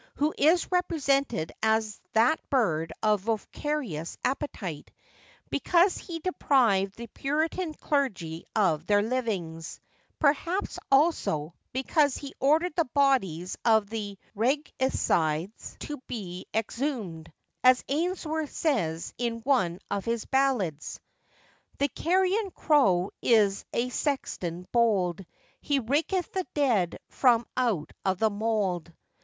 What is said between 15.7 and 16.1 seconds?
to